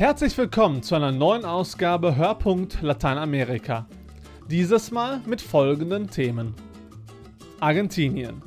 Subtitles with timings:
[0.00, 3.86] Herzlich willkommen zu einer neuen Ausgabe Hörpunkt Lateinamerika.
[4.48, 6.54] Dieses Mal mit folgenden Themen.
[7.60, 8.40] Argentinien.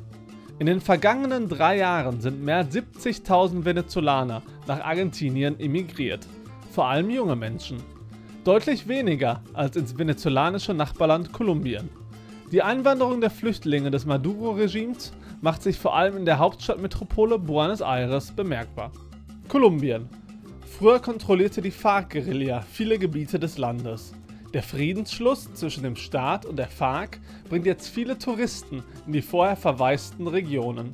[0.58, 6.26] In den vergangenen drei Jahren sind mehr als 70.000 Venezolaner nach Argentinien emigriert,
[6.72, 7.76] vor allem junge Menschen.
[8.42, 11.88] Deutlich weniger als ins venezolanische Nachbarland Kolumbien.
[12.50, 18.32] Die Einwanderung der Flüchtlinge des Maduro-Regimes macht sich vor allem in der Hauptstadtmetropole Buenos Aires
[18.32, 18.90] bemerkbar.
[19.46, 20.08] Kolumbien.
[20.78, 24.12] Früher kontrollierte die FARC-Guerilla viele Gebiete des Landes.
[24.52, 29.54] Der Friedensschluss zwischen dem Staat und der FARC bringt jetzt viele Touristen in die vorher
[29.54, 30.90] verwaisten Regionen.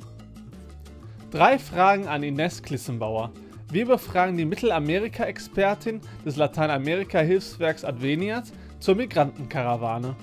[1.31, 3.31] Drei Fragen an Ines Klissenbauer.
[3.71, 10.15] Wir befragen die Mittelamerika-Expertin des Lateinamerika-Hilfswerks Adveniat zur Migrantenkarawane.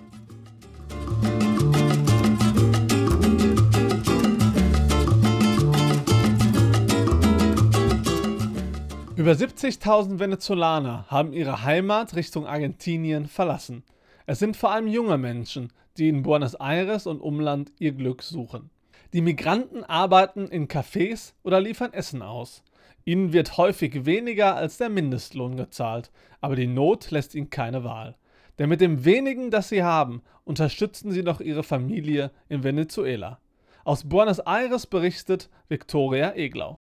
[9.29, 13.83] Über 70.000 Venezolaner haben ihre Heimat Richtung Argentinien verlassen.
[14.25, 18.71] Es sind vor allem junge Menschen, die in Buenos Aires und Umland ihr Glück suchen.
[19.13, 22.63] Die Migranten arbeiten in Cafés oder liefern Essen aus.
[23.05, 28.17] Ihnen wird häufig weniger als der Mindestlohn gezahlt, aber die Not lässt ihnen keine Wahl.
[28.59, 33.41] Denn mit dem wenigen, das sie haben, unterstützen sie noch ihre Familie in Venezuela.
[33.85, 36.79] Aus Buenos Aires berichtet Victoria Eglau.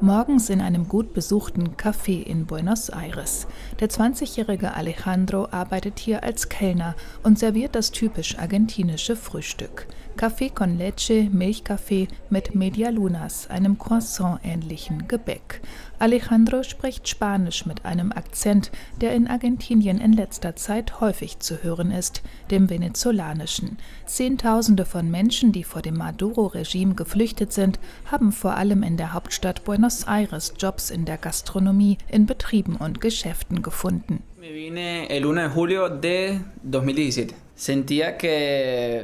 [0.00, 3.46] Morgens in einem gut besuchten Café in Buenos Aires.
[3.80, 9.86] Der 20-jährige Alejandro arbeitet hier als Kellner und serviert das typisch argentinische Frühstück.
[10.18, 15.60] Café con leche, Milchkaffee mit Medialunas, einem Croissant-ähnlichen Gebäck.
[16.00, 21.92] Alejandro spricht Spanisch mit einem Akzent, der in Argentinien in letzter Zeit häufig zu hören
[21.92, 23.78] ist, dem venezolanischen.
[24.06, 27.78] Zehntausende von Menschen, die vor dem Maduro-Regime geflüchtet sind,
[28.10, 33.00] haben vor allem in der Hauptstadt Buenos Aires Jobs in der Gastronomie, in Betrieben und
[33.00, 34.24] Geschäften gefunden.
[34.40, 37.47] Me vine el 1 de julio de 2017.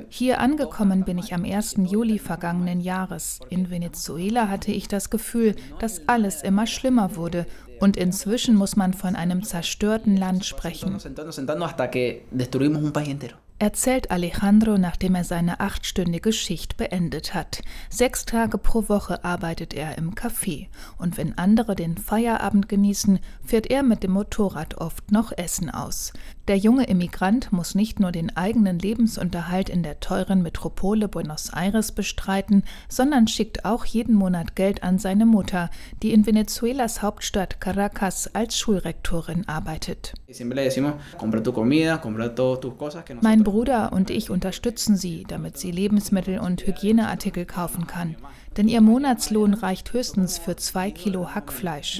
[0.08, 1.74] Hier angekommen bin ich am 1.
[1.86, 3.40] Juli vergangenen Jahres.
[3.50, 7.46] In Venezuela hatte ich das Gefühl, dass alles immer schlimmer wurde
[7.80, 11.00] und inzwischen muss man von einem zerstörten Land sprechen
[13.64, 17.62] erzählt Alejandro, nachdem er seine achtstündige Schicht beendet hat.
[17.88, 20.66] Sechs Tage pro Woche arbeitet er im Café
[20.98, 26.12] und wenn andere den Feierabend genießen, fährt er mit dem Motorrad oft noch Essen aus.
[26.46, 31.92] Der junge Immigrant muss nicht nur den eigenen Lebensunterhalt in der teuren Metropole Buenos Aires
[31.92, 35.70] bestreiten, sondern schickt auch jeden Monat Geld an seine Mutter,
[36.02, 40.12] die in Venezuelas Hauptstadt Caracas als Schulrektorin arbeitet.
[43.22, 48.16] Mein Bruder und ich unterstützen sie, damit sie Lebensmittel und Hygieneartikel kaufen kann.
[48.56, 51.98] Denn ihr Monatslohn reicht höchstens für zwei Kilo Hackfleisch.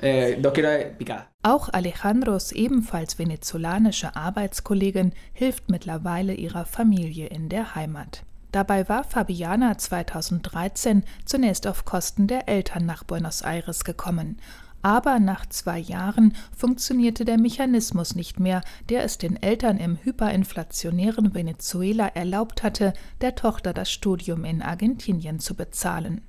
[0.00, 0.36] Eh,
[1.42, 8.24] Auch Alejandros ebenfalls venezolanische Arbeitskollegin hilft mittlerweile ihrer Familie in der Heimat.
[8.52, 14.38] Dabei war Fabiana 2013 zunächst auf Kosten der Eltern nach Buenos Aires gekommen.
[14.82, 21.34] Aber nach zwei Jahren funktionierte der Mechanismus nicht mehr, der es den Eltern im hyperinflationären
[21.34, 26.20] Venezuela erlaubt hatte, der Tochter das Studium in Argentinien zu bezahlen.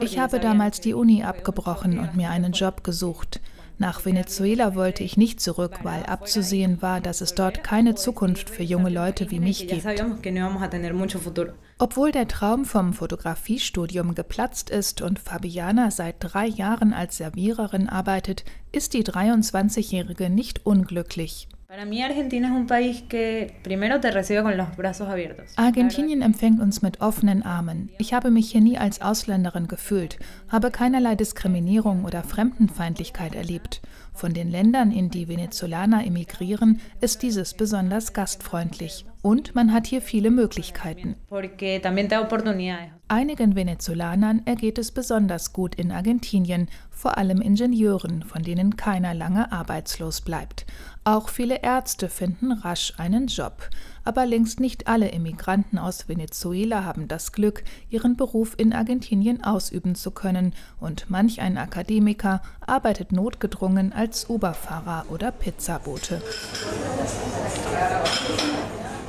[0.00, 3.40] Ich habe damals die Uni abgebrochen und mir einen Job gesucht.
[3.78, 8.62] Nach Venezuela wollte ich nicht zurück, weil abzusehen war, dass es dort keine Zukunft für
[8.62, 9.84] junge Leute wie mich gibt.
[11.78, 18.44] Obwohl der Traum vom Fotografiestudium geplatzt ist und Fabiana seit drei Jahren als Serviererin arbeitet,
[18.72, 21.48] ist die 23-Jährige nicht unglücklich.
[25.56, 27.90] Argentinien empfängt uns mit offenen Armen.
[27.98, 30.16] Ich habe mich hier nie als Ausländerin gefühlt,
[30.48, 33.82] habe keinerlei Diskriminierung oder Fremdenfeindlichkeit erlebt.
[34.14, 39.04] Von den Ländern, in die Venezolaner emigrieren, ist dieses besonders gastfreundlich.
[39.20, 41.16] Und man hat hier viele Möglichkeiten.
[43.08, 49.52] Einigen Venezolanern ergeht es besonders gut in Argentinien, vor allem Ingenieuren, von denen keiner lange
[49.52, 50.64] arbeitslos bleibt.
[51.04, 53.68] Auch viele Ärzte finden rasch einen Job.
[54.02, 59.94] Aber längst nicht alle Immigranten aus Venezuela haben das Glück, ihren Beruf in Argentinien ausüben
[59.94, 66.22] zu können, und manch ein Akademiker arbeitet notgedrungen als Uberfahrer oder Pizzabote.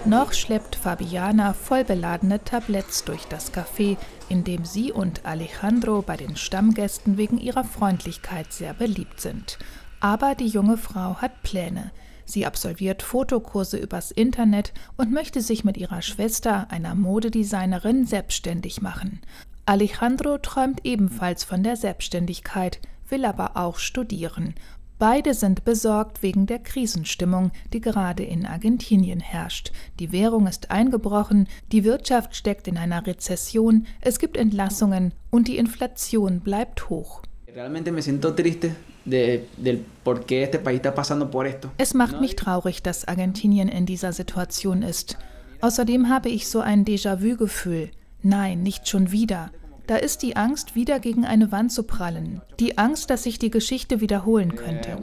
[0.07, 3.97] Noch schleppt Fabiana vollbeladene Tabletts durch das Café,
[4.29, 9.59] in dem sie und Alejandro bei den Stammgästen wegen ihrer Freundlichkeit sehr beliebt sind.
[9.99, 11.91] Aber die junge Frau hat Pläne.
[12.23, 19.19] Sie absolviert Fotokurse übers Internet und möchte sich mit ihrer Schwester, einer Modedesignerin, selbstständig machen.
[19.65, 22.79] Alejandro träumt ebenfalls von der Selbstständigkeit,
[23.09, 24.55] will aber auch studieren.
[24.99, 29.71] Beide sind besorgt wegen der Krisenstimmung, die gerade in Argentinien herrscht.
[29.99, 35.57] Die Währung ist eingebrochen, die Wirtschaft steckt in einer Rezession, es gibt Entlassungen und die
[35.57, 37.21] Inflation bleibt hoch.
[41.77, 45.17] Es macht mich traurig, dass Argentinien in dieser Situation ist.
[45.61, 47.91] Außerdem habe ich so ein Déjà-vu-Gefühl.
[48.23, 49.51] Nein, nicht schon wieder.
[49.87, 52.41] Da ist die Angst, wieder gegen eine Wand zu prallen.
[52.59, 54.97] Die Angst, dass sich die Geschichte wiederholen könnte.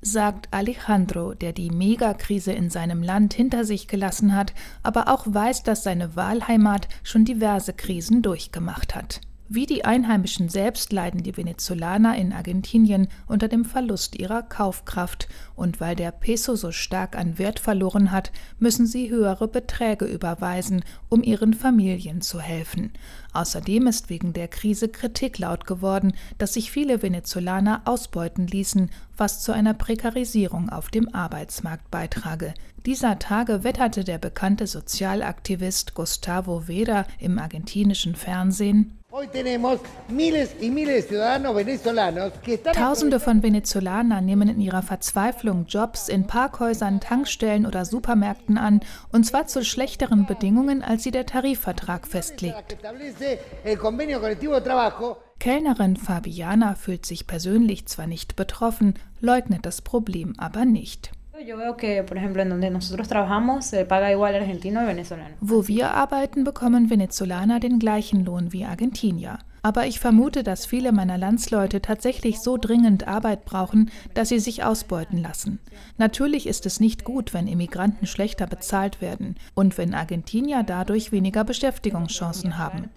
[0.00, 5.64] Sagt Alejandro, der die Megakrise in seinem Land hinter sich gelassen hat, aber auch weiß,
[5.64, 9.20] dass seine Wahlheimat schon diverse Krisen durchgemacht hat.
[9.54, 15.78] Wie die Einheimischen selbst leiden die Venezolaner in Argentinien unter dem Verlust ihrer Kaufkraft, und
[15.78, 21.22] weil der Peso so stark an Wert verloren hat, müssen sie höhere Beträge überweisen, um
[21.22, 22.94] ihren Familien zu helfen.
[23.34, 28.88] Außerdem ist wegen der Krise Kritik laut geworden, dass sich viele Venezolaner ausbeuten ließen,
[29.18, 32.54] was zu einer Prekarisierung auf dem Arbeitsmarkt beitrage.
[32.86, 38.96] Dieser Tage wetterte der bekannte Sozialaktivist Gustavo Vera im argentinischen Fernsehen
[42.72, 48.80] Tausende von Venezolanern nehmen in ihrer Verzweiflung Jobs in Parkhäusern, Tankstellen oder Supermärkten an,
[49.10, 52.78] und zwar zu schlechteren Bedingungen, als sie der Tarifvertrag festlegt.
[55.38, 61.12] Kellnerin Fabiana fühlt sich persönlich zwar nicht betroffen, leugnet das Problem aber nicht.
[65.40, 69.38] Wo wir arbeiten, bekommen Venezolaner den gleichen Lohn wie Argentinier.
[69.62, 74.64] Aber ich vermute, dass viele meiner Landsleute tatsächlich so dringend Arbeit brauchen, dass sie sich
[74.64, 75.60] ausbeuten lassen.
[75.98, 81.44] Natürlich ist es nicht gut, wenn Immigranten schlechter bezahlt werden und wenn Argentinier dadurch weniger
[81.44, 82.90] Beschäftigungschancen haben.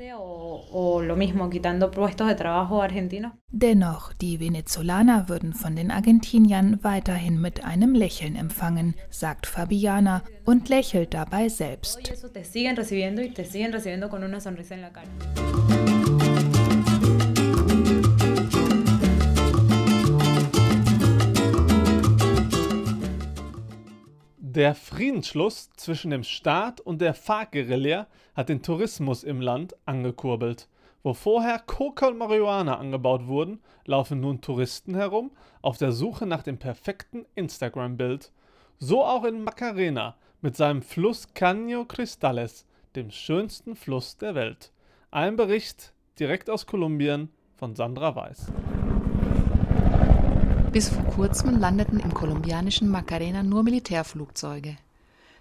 [3.52, 10.68] Dennoch, die Venezolaner würden von den Argentiniern weiterhin mit einem Lächeln empfangen, sagt Fabiana und
[10.70, 12.12] lächelt dabei selbst.
[24.56, 30.70] Der Friedensschluss zwischen dem Staat und der FARC-Guerilla hat den Tourismus im Land angekurbelt.
[31.04, 35.32] Wo vorher Coca und Marihuana angebaut wurden, laufen nun Touristen herum
[35.62, 38.32] auf der Suche nach dem perfekten Instagram-Bild.
[38.80, 42.66] So auch in Macarena mit seinem Fluss Caño Cristales,
[42.96, 44.72] dem schönsten Fluss der Welt.
[45.12, 47.28] Ein Bericht direkt aus Kolumbien
[47.58, 48.54] von Sandra Weiß.
[50.76, 54.76] Bis vor kurzem landeten im kolumbianischen Macarena nur Militärflugzeuge.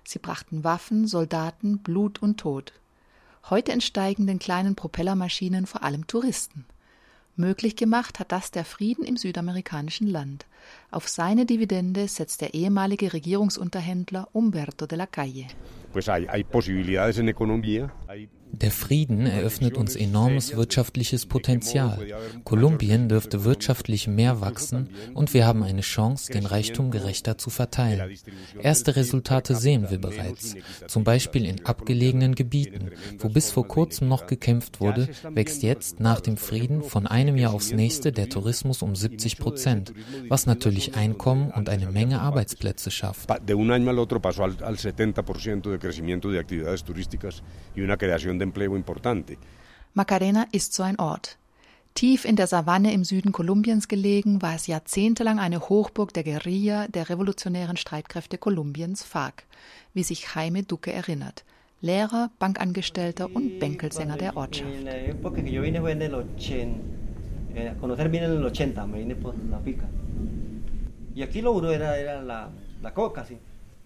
[0.05, 2.73] Sie brachten Waffen, Soldaten, Blut und Tod.
[3.51, 6.67] Heute entsteigen den kleinen Propellermaschinen vor allem Touristen.
[7.35, 10.47] Möglich gemacht hat das der Frieden im südamerikanischen Land.
[10.91, 15.47] Auf seine Dividende setzt der ehemalige Regierungsunterhändler Umberto de la Calle.
[18.61, 21.99] Der Frieden eröffnet uns enormes wirtschaftliches Potenzial.
[22.45, 28.17] Kolumbien dürfte wirtschaftlich mehr wachsen und wir haben eine Chance, den Reichtum gerechter zu verteilen.
[28.61, 30.55] Erste Resultate sehen wir bereits.
[30.87, 36.21] Zum Beispiel in abgelegenen Gebieten, wo bis vor kurzem noch gekämpft wurde, wächst jetzt nach
[36.21, 39.93] dem Frieden von einem Jahr aufs nächste der Tourismus um 70 Prozent,
[40.29, 43.29] was natürlich Einkommen und eine Menge Arbeitsplätze schafft.
[43.49, 47.43] De un año al otro pasó al 70% de crecimiento de actividades turísticas
[47.75, 49.37] y una creación de empleo importante.
[49.95, 51.39] Macarena ist so ein Ort.
[51.95, 56.89] Tief in der Savanne im Süden Kolumbiens gelegen, war es jahrzehntelang eine Hochburg der Guerilla
[56.89, 59.45] der revolutionären Streitkräfte Kolumbiens FARC,
[59.93, 61.45] wie sich Jaime Duque erinnert.
[61.81, 64.71] Lehrer, Bankangestellter und Bänkelsänger der Ortschaft.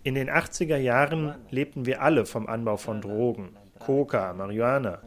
[0.02, 3.50] In den 80er Jahren lebten wir alle vom Anbau von Drogen.
[3.78, 5.02] Coca, Marihuana.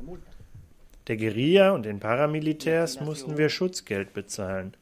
[1.08, 4.76] Der Guerilla und den Paramilitärs mussten wir Schutzgeld bezahlen.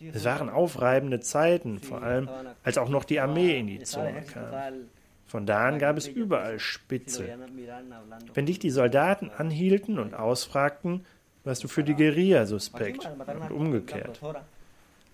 [0.00, 2.30] Es waren aufreibende Zeiten, vor allem
[2.62, 4.88] als auch noch die Armee in die Zone kam.
[5.26, 7.36] Von da an gab es überall Spitze.
[8.32, 11.04] Wenn dich die Soldaten anhielten und ausfragten,
[11.44, 14.20] warst du für die Guerilla suspekt und umgekehrt.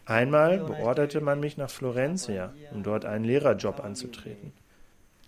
[0.06, 4.52] Einmal beorderte man mich nach Florencia, um dort einen Lehrerjob anzutreten.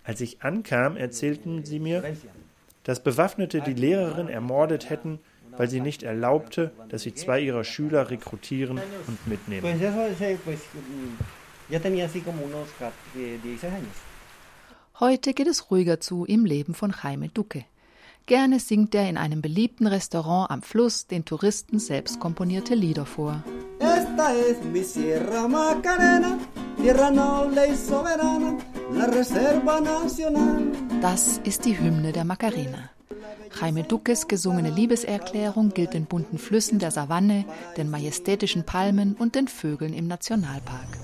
[0.04, 2.04] Als ich ankam, erzählten sie mir,
[2.84, 5.18] dass Bewaffnete die Lehrerin ermordet hätten,
[5.56, 9.66] weil sie nicht erlaubte, dass sie zwei ihrer Schüler rekrutieren und mitnehmen.
[15.00, 17.64] Heute geht es ruhiger zu im Leben von Jaime Duque.
[18.26, 23.44] Gerne singt er in einem beliebten Restaurant am Fluss den Touristen selbst komponierte Lieder vor.
[24.16, 26.38] Esta es mi Sierra Macarena,
[26.78, 28.56] tierra noble y soberana,
[28.94, 30.72] la Reserva Nacional.
[31.02, 32.92] Das ist die Hymne der Macarena.
[33.60, 37.44] Jaime Duques gesungene Liebeserklärung gilt den bunten Flüssen der Savanne,
[37.76, 40.96] den majestätischen Palmen und den Vögeln im Nationalpark.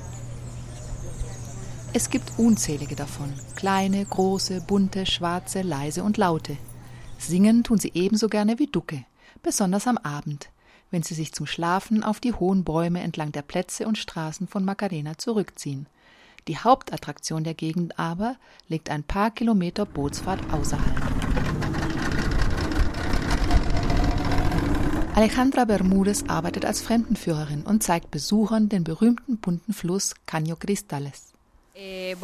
[1.92, 6.56] Es gibt unzählige davon, kleine, große, bunte, schwarze, leise und laute.
[7.18, 9.04] Singen tun sie ebenso gerne wie Ducke,
[9.42, 10.48] besonders am Abend,
[10.92, 14.64] wenn sie sich zum Schlafen auf die hohen Bäume entlang der Plätze und Straßen von
[14.64, 15.86] Macarena zurückziehen.
[16.46, 18.36] Die Hauptattraktion der Gegend aber
[18.68, 21.12] liegt ein paar Kilometer Bootsfahrt außerhalb.
[25.14, 31.32] Alejandra Bermúdez arbeitet als Fremdenführerin und zeigt Besuchern den berühmten bunten Fluss Caño Cristales.
[31.74, 32.16] Eh,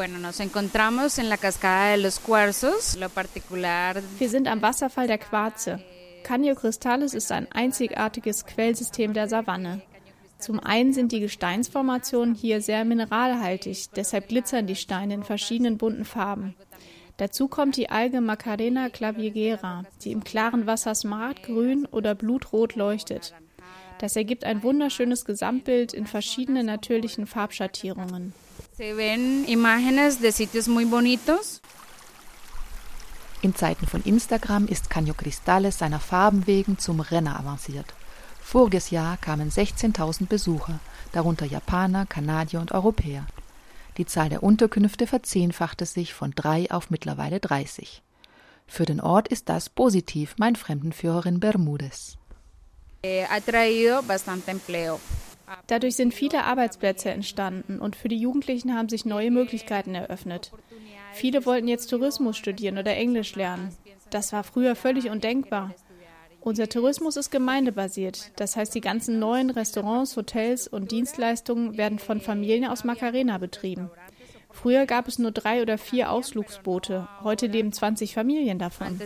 [4.19, 5.81] Wir sind am Wasserfall der Quarze.
[6.25, 9.83] Caño Cristales ist ein einzigartiges Quellsystem der Savanne.
[10.39, 16.05] Zum einen sind die Gesteinsformationen hier sehr mineralhaltig, deshalb glitzern die Steine in verschiedenen bunten
[16.05, 16.55] Farben.
[17.17, 23.35] Dazu kommt die Alge Macarena clavigera, die im klaren Wasser smaragdgrün oder blutrot leuchtet.
[23.99, 28.33] Das ergibt ein wunderschönes Gesamtbild in verschiedenen natürlichen Farbschattierungen.
[33.41, 37.95] In Zeiten von Instagram ist Caño Cristales seiner Farben wegen zum Renner avanciert.
[38.43, 40.81] Voriges Jahr kamen 16.000 Besucher,
[41.13, 43.27] darunter Japaner, Kanadier und Europäer.
[43.97, 48.03] Die Zahl der Unterkünfte verzehnfachte sich von drei auf mittlerweile 30.
[48.67, 52.17] Für den Ort ist das positiv, mein Fremdenführerin Bermúdez.
[53.05, 53.25] Eh,
[55.67, 60.53] Dadurch sind viele Arbeitsplätze entstanden und für die Jugendlichen haben sich neue Möglichkeiten eröffnet.
[61.13, 63.75] Viele wollten jetzt Tourismus studieren oder Englisch lernen.
[64.11, 65.75] Das war früher völlig undenkbar.
[66.41, 68.31] Unser Tourismus ist gemeindebasiert.
[68.37, 73.91] Das heißt, die ganzen neuen Restaurants, Hotels und Dienstleistungen werden von Familien aus Macarena betrieben.
[74.61, 77.07] Früher gab es nur drei oder vier Ausflugsboote.
[77.23, 78.99] Heute leben 20 Familien davon.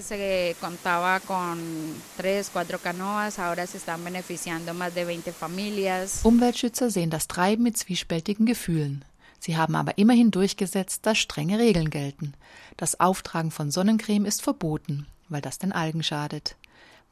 [6.24, 9.04] Umweltschützer sehen das Treiben mit zwiespältigen Gefühlen.
[9.40, 12.32] Sie haben aber immerhin durchgesetzt, dass strenge Regeln gelten.
[12.78, 16.56] Das Auftragen von Sonnencreme ist verboten, weil das den Algen schadet.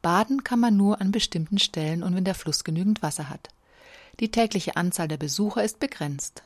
[0.00, 3.49] Baden kann man nur an bestimmten Stellen und wenn der Fluss genügend Wasser hat.
[4.18, 6.42] Die tägliche Anzahl der Besucher ist begrenzt.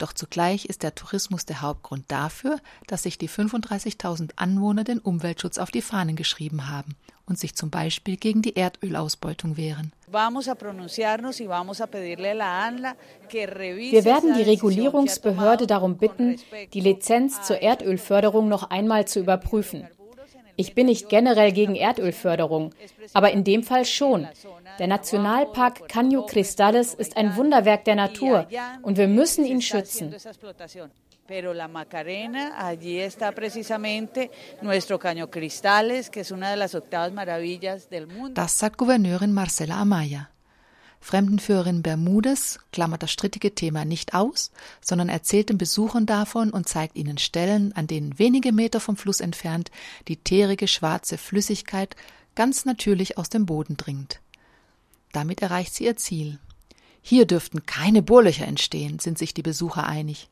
[0.00, 5.58] Doch zugleich ist der Tourismus der Hauptgrund dafür, dass sich die 35.000 Anwohner den Umweltschutz
[5.58, 9.92] auf die Fahnen geschrieben haben und sich zum Beispiel gegen die Erdölausbeutung wehren.
[10.06, 10.24] Wir
[14.06, 16.36] werden die Regulierungsbehörde darum bitten,
[16.72, 19.86] die Lizenz zur Erdölförderung noch einmal zu überprüfen.
[20.60, 22.74] Ich bin nicht generell gegen Erdölförderung,
[23.14, 24.28] aber in dem Fall schon.
[24.78, 28.46] Der Nationalpark Caño Cristales ist ein Wunderwerk der Natur
[28.82, 30.14] und wir müssen ihn schützen.
[31.26, 37.12] Pero la Macarena, allí está precisamente nuestro Caño Cristales, que es una de las octavas
[37.12, 38.34] maravillas del mundo.
[38.34, 40.30] Das sagt Gouverneurin Marcela Amaya.
[41.00, 44.52] Fremdenführerin Bermudes klammert das strittige Thema nicht aus,
[44.82, 49.20] sondern erzählt den Besuchern davon und zeigt ihnen Stellen, an denen wenige Meter vom Fluss
[49.20, 49.70] entfernt
[50.08, 51.96] die teerige schwarze Flüssigkeit
[52.34, 54.20] ganz natürlich aus dem Boden dringt.
[55.12, 56.38] Damit erreicht sie ihr Ziel.
[57.02, 60.28] Hier dürften keine Bohrlöcher entstehen, sind sich die Besucher einig.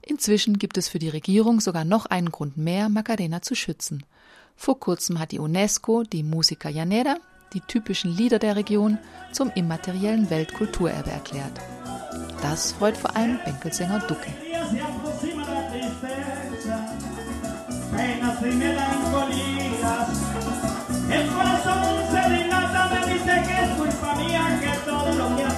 [0.00, 4.04] Inzwischen gibt es für die Regierung sogar noch einen Grund mehr, Macarena zu schützen.
[4.56, 7.18] Vor kurzem hat die UNESCO die Musica Llanera,
[7.52, 8.98] die typischen Lieder der Region,
[9.32, 11.52] zum immateriellen Weltkulturerbe erklärt.
[12.42, 14.30] Das freut vor allem Bänkelsänger Ducke.
[21.10, 25.57] El corazón se dilata, me dice que es culpa mía que todo lo que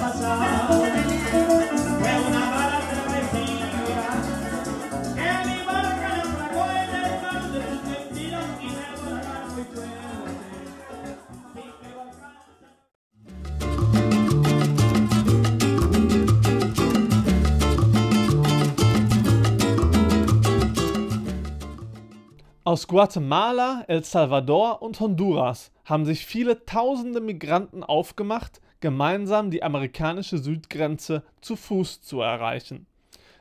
[22.71, 30.37] Aus Guatemala, El Salvador und Honduras haben sich viele tausende Migranten aufgemacht, gemeinsam die amerikanische
[30.37, 32.87] Südgrenze zu Fuß zu erreichen.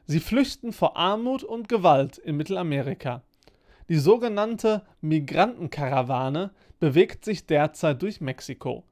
[0.04, 3.22] Sie flüchten vor Armut und Gewalt in Mittelamerika.
[3.88, 8.82] Die sogenannte Migrantenkarawane, bewegt sich derzeit durch Mexiko.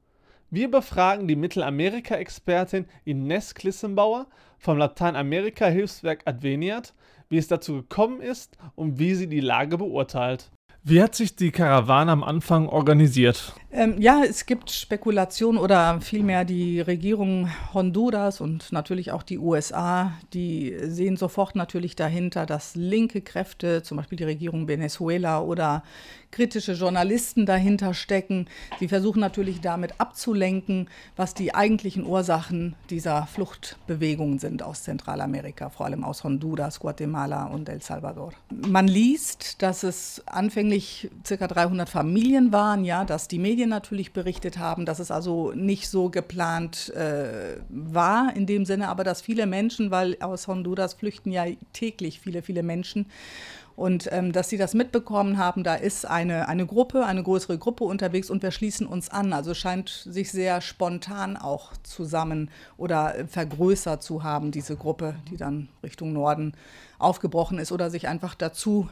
[0.51, 4.27] Wir befragen die Mittelamerika-Expertin Ines Klissenbauer
[4.57, 6.93] vom Lateinamerika-Hilfswerk Adveniat,
[7.29, 10.49] wie es dazu gekommen ist und wie sie die Lage beurteilt.
[10.81, 13.53] Wie hat sich die Karawane am Anfang organisiert?
[13.69, 20.13] Ähm, ja, es gibt Spekulationen oder vielmehr die Regierung Honduras und natürlich auch die USA,
[20.33, 25.83] die sehen sofort natürlich dahinter, dass linke Kräfte, zum Beispiel die Regierung Venezuela oder
[26.31, 28.47] kritische Journalisten dahinter stecken.
[28.79, 35.85] Sie versuchen natürlich damit abzulenken, was die eigentlichen Ursachen dieser Fluchtbewegungen sind aus Zentralamerika, vor
[35.85, 38.33] allem aus Honduras, Guatemala und El Salvador.
[38.49, 41.47] Man liest, dass es anfänglich ca.
[41.47, 46.09] 300 Familien waren, ja, dass die Medien natürlich berichtet haben, dass es also nicht so
[46.09, 51.45] geplant äh, war in dem Sinne, aber dass viele Menschen, weil aus Honduras flüchten ja
[51.73, 53.07] täglich viele, viele Menschen
[53.79, 57.85] und ähm, dass sie das mitbekommen haben, da ist eine, eine Gruppe, eine größere Gruppe
[57.85, 59.31] unterwegs und wir schließen uns an.
[59.31, 65.69] Also scheint sich sehr spontan auch zusammen oder vergrößert zu haben, diese Gruppe, die dann
[65.81, 66.55] Richtung Norden
[66.97, 68.89] aufgebrochen ist oder sich einfach dazu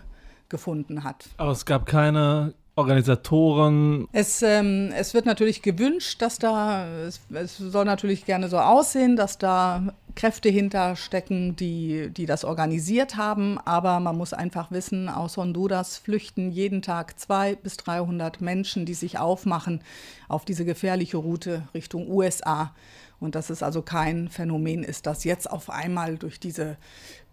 [0.48, 1.26] gefunden hat.
[1.36, 4.08] Aber es gab keine Organisatoren?
[4.14, 9.18] Es, ähm, es wird natürlich gewünscht, dass da, es, es, soll natürlich gerne so aussehen,
[9.18, 13.60] dass da Kräfte hinterstecken, die, die das organisiert haben.
[13.60, 18.96] Aber man muss einfach wissen, aus Honduras flüchten jeden Tag zwei bis 300 Menschen, die
[18.96, 19.82] sich aufmachen
[20.28, 22.74] auf diese gefährliche Route Richtung USA.
[23.20, 26.78] Und dass es also kein Phänomen ist, das jetzt auf einmal durch diese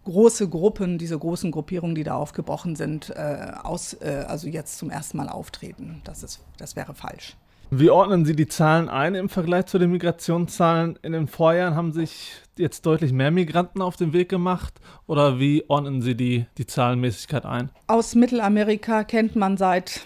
[0.03, 4.91] große Gruppen, diese großen Gruppierungen, die da aufgebrochen sind, äh, aus, äh, also jetzt zum
[4.91, 6.01] ersten Mal auftreten.
[6.03, 7.35] Das, ist, das wäre falsch.
[7.71, 10.99] Wie ordnen Sie die Zahlen ein im Vergleich zu den Migrationszahlen?
[11.01, 14.73] In den Vorjahren haben sich jetzt deutlich mehr Migranten auf den Weg gemacht
[15.07, 17.69] oder wie ordnen Sie die, die Zahlenmäßigkeit ein?
[17.87, 20.01] Aus Mittelamerika kennt man seit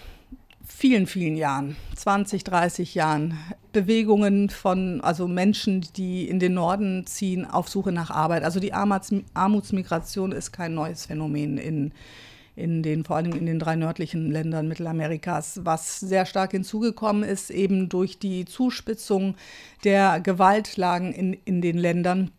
[0.64, 3.36] vielen, vielen Jahren, 20, 30 Jahren,
[3.72, 8.42] Bewegungen von also Menschen, die in den Norden ziehen auf Suche nach Arbeit.
[8.42, 11.92] Also die Armuts, Armutsmigration ist kein neues Phänomen in,
[12.60, 15.60] in den, vor allem in den drei nördlichen Ländern Mittelamerikas.
[15.64, 19.34] Was sehr stark hinzugekommen ist, eben durch die Zuspitzung
[19.84, 22.30] der Gewaltlagen in, in den Ländern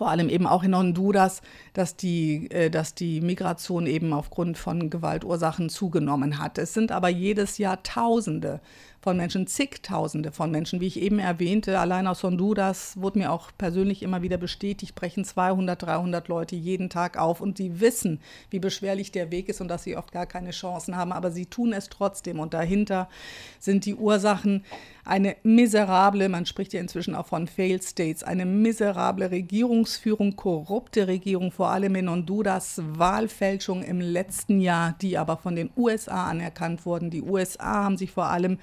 [0.00, 1.42] vor allem eben auch in Honduras,
[1.74, 6.56] dass die, äh, dass die Migration eben aufgrund von Gewaltursachen zugenommen hat.
[6.56, 8.62] Es sind aber jedes Jahr Tausende
[9.02, 11.78] von Menschen, zigtausende von Menschen, wie ich eben erwähnte.
[11.78, 16.90] Allein aus Honduras wurde mir auch persönlich immer wieder bestätigt, brechen 200, 300 Leute jeden
[16.90, 20.26] Tag auf und sie wissen, wie beschwerlich der Weg ist und dass sie oft gar
[20.26, 23.08] keine Chancen haben, aber sie tun es trotzdem und dahinter
[23.58, 24.64] sind die Ursachen
[25.04, 31.52] eine miserable, man spricht ja inzwischen auch von Failed States, eine miserable Regierungsführung, korrupte Regierung,
[31.52, 37.10] vor allem in Honduras, Wahlfälschung im letzten Jahr, die aber von den USA anerkannt wurden.
[37.10, 38.58] Die USA haben sich vor allem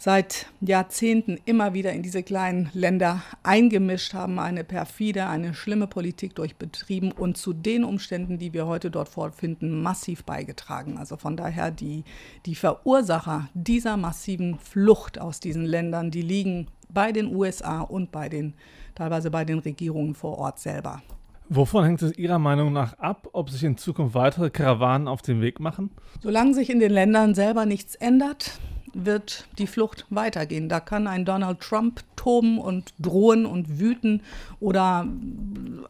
[0.00, 6.34] seit Jahrzehnten immer wieder in diese kleinen Länder eingemischt, haben eine perfide, eine schlimme Politik
[6.34, 10.96] durchbetrieben und zu den Umständen, die wir heute dort vorfinden, massiv beigetragen.
[10.96, 12.04] Also von daher die,
[12.46, 18.30] die Verursacher dieser massiven Flucht aus diesen Ländern, die liegen bei den USA und bei
[18.30, 18.54] den,
[18.94, 21.02] teilweise bei den Regierungen vor Ort selber.
[21.50, 25.42] Wovon hängt es Ihrer Meinung nach ab, ob sich in Zukunft weitere Karawanen auf den
[25.42, 25.90] Weg machen?
[26.22, 28.58] Solange sich in den Ländern selber nichts ändert,
[28.94, 30.68] wird die Flucht weitergehen.
[30.68, 34.22] Da kann ein Donald Trump toben und drohen und wüten
[34.60, 35.06] oder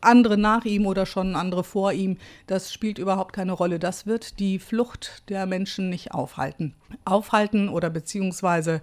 [0.01, 2.19] andere nach ihm oder schon andere vor ihm.
[2.47, 3.79] Das spielt überhaupt keine Rolle.
[3.79, 6.75] Das wird die Flucht der Menschen nicht aufhalten.
[7.05, 8.81] Aufhalten oder beziehungsweise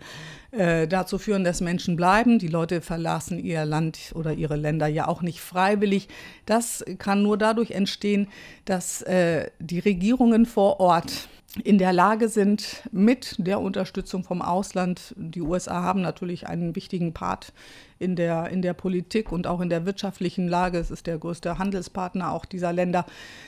[0.52, 2.40] äh, dazu führen, dass Menschen bleiben.
[2.40, 6.08] Die Leute verlassen ihr Land oder ihre Länder ja auch nicht freiwillig.
[6.46, 8.28] Das kann nur dadurch entstehen,
[8.66, 11.30] dass äh, die Regierungen vor Ort
[11.64, 17.14] in der Lage sind, mit der Unterstützung vom Ausland, die USA haben natürlich einen wichtigen
[17.14, 17.54] Part
[18.00, 20.78] in der, in der Politik und auch in der wirtschaftlichen Lage.
[20.78, 23.06] Es ist der größte Handelspartner auch dieser Länder.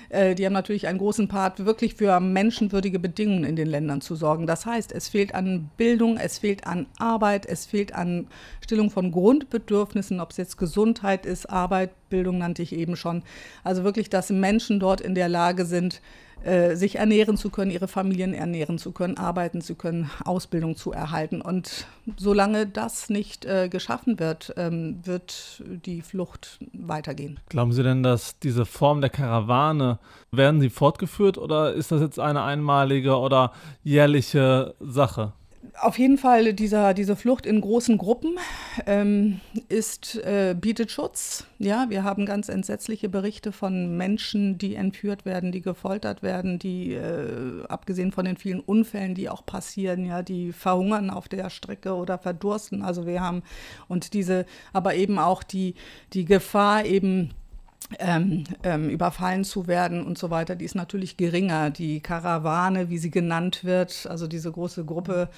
[0.10, 4.16] Äh, die haben natürlich einen großen Part, wirklich für menschenwürdige Bedingungen in den Ländern zu
[4.16, 4.48] sorgen.
[4.48, 8.28] Das heißt, es fehlt an Bildung, es fehlt an Arbeit, es fehlt an
[8.64, 13.24] Stillung von Grundbedürfnissen, ob es jetzt Gesundheit ist, Arbeit, Bildung nannte ich eben schon.
[13.64, 16.02] Also wirklich, dass Menschen dort in der Lage sind,
[16.44, 20.92] äh, sich ernähren zu können, ihre Familien ernähren zu können, arbeiten zu können, Ausbildung zu
[20.92, 21.42] erhalten.
[21.42, 27.40] Und solange das nicht äh, geschaffen wird, ähm, wird die Flucht weitergehen.
[27.50, 30.00] Glauben Sie denn, dass diese Form der Karawane,
[30.32, 33.52] werden sie fortgeführt oder ist das jetzt eine einmalige oder
[33.84, 35.34] jährliche Sache?
[35.82, 38.38] Auf jeden Fall dieser, diese Flucht in großen Gruppen
[38.86, 41.46] ähm, ist, äh, bietet Schutz.
[41.58, 46.94] Ja, wir haben ganz entsetzliche Berichte von Menschen, die entführt werden, die gefoltert werden, die,
[46.94, 51.94] äh, abgesehen von den vielen Unfällen, die auch passieren, ja, die verhungern auf der Strecke
[51.96, 52.82] oder verdursten.
[52.82, 53.44] Also wir haben
[53.88, 55.76] und diese, aber eben auch die,
[56.14, 57.32] die Gefahr eben,
[57.98, 61.72] ähm, ähm, überfallen zu werden und so weiter, die ist natürlich geringer.
[61.72, 65.30] Die Karawane, wie sie genannt wird, also diese große Gruppe,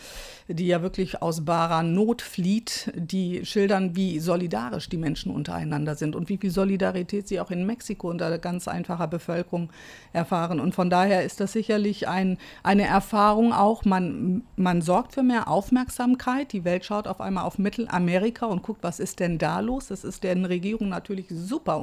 [0.50, 6.14] die ja wirklich aus barer Not flieht, die schildern, wie solidarisch die Menschen untereinander sind
[6.14, 9.70] und wie viel Solidarität sie auch in Mexiko unter ganz einfacher Bevölkerung
[10.12, 10.60] erfahren.
[10.60, 15.48] Und von daher ist das sicherlich ein, eine Erfahrung auch, man, man sorgt für mehr
[15.48, 16.52] Aufmerksamkeit.
[16.52, 19.88] Die Welt schaut auf einmal auf Mittelamerika und guckt, was ist denn da los?
[19.88, 21.80] Das ist den Regierungen natürlich super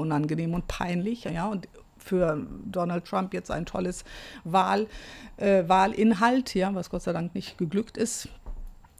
[0.49, 4.05] unangenehm und peinlich, ja, und für Donald Trump jetzt ein tolles
[4.45, 4.87] Wahl,
[5.37, 8.29] äh, Wahlinhalt, ja, was Gott sei Dank nicht geglückt ist.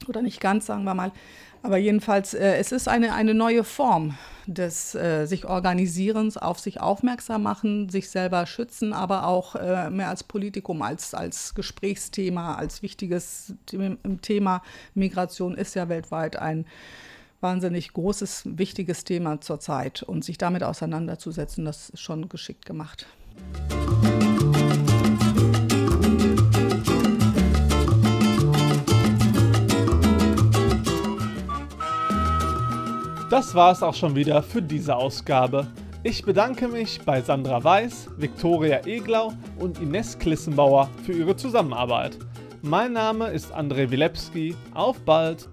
[0.07, 1.13] Oder nicht ganz, sagen wir mal.
[1.63, 6.81] Aber jedenfalls, äh, es ist eine, eine neue Form des äh, sich Organisierens, auf sich
[6.81, 12.83] aufmerksam machen, sich selber schützen, aber auch äh, mehr als Politikum, als, als Gesprächsthema, als
[12.83, 13.55] wichtiges
[14.23, 14.63] Thema.
[14.95, 16.65] Migration ist ja weltweit ein
[17.41, 20.03] wahnsinnig großes, wichtiges Thema zurzeit.
[20.03, 23.07] Und sich damit auseinanderzusetzen, das ist schon geschickt gemacht.
[33.31, 35.67] Das war es auch schon wieder für diese Ausgabe.
[36.03, 42.17] Ich bedanke mich bei Sandra Weiß, Viktoria Eglau und Ines Klissenbauer für ihre Zusammenarbeit.
[42.63, 44.57] Mein Name ist André Wilepski.
[44.73, 45.49] Auf bald!